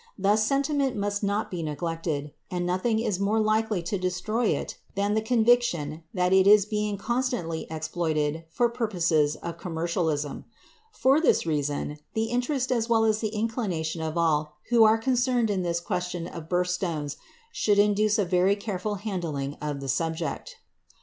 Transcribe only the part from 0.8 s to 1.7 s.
must not be